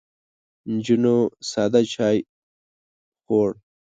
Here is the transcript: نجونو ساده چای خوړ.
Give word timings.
نجونو 0.73 1.15
ساده 1.49 1.81
چای 1.93 2.17
خوړ. 3.23 3.49